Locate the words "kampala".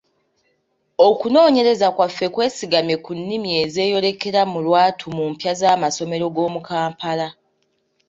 6.69-7.27